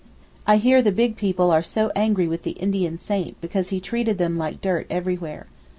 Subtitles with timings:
[0.47, 4.17] I hear the big people are so angry with the Indian saint because he treated
[4.17, 5.45] them like dirt everywhere.